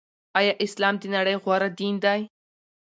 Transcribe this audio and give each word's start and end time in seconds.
آيا 0.37 0.53
اسلام 0.65 0.95
دنړۍ 1.01 1.35
غوره 1.43 1.69
دين 1.79 1.95
دې 2.03 2.19